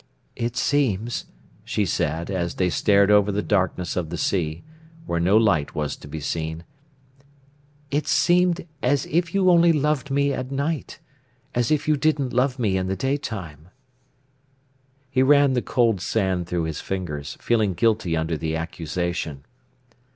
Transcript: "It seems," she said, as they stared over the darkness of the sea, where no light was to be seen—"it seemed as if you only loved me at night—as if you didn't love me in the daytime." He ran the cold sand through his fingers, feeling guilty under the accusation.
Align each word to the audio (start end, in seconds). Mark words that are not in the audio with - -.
"It 0.35 0.57
seems," 0.57 1.25
she 1.63 1.85
said, 1.85 2.31
as 2.31 2.55
they 2.55 2.71
stared 2.71 3.11
over 3.11 3.31
the 3.31 3.43
darkness 3.43 3.95
of 3.95 4.09
the 4.09 4.17
sea, 4.17 4.63
where 5.05 5.19
no 5.19 5.37
light 5.37 5.75
was 5.75 5.95
to 5.97 6.07
be 6.07 6.19
seen—"it 6.19 8.07
seemed 8.07 8.65
as 8.81 9.05
if 9.05 9.35
you 9.35 9.51
only 9.51 9.71
loved 9.71 10.09
me 10.09 10.33
at 10.33 10.49
night—as 10.51 11.69
if 11.69 11.87
you 11.87 11.97
didn't 11.97 12.33
love 12.33 12.57
me 12.57 12.77
in 12.77 12.87
the 12.87 12.95
daytime." 12.95 13.67
He 15.11 15.21
ran 15.21 15.53
the 15.53 15.61
cold 15.61 16.01
sand 16.01 16.47
through 16.47 16.63
his 16.63 16.81
fingers, 16.81 17.37
feeling 17.39 17.75
guilty 17.75 18.17
under 18.17 18.37
the 18.37 18.55
accusation. 18.55 19.45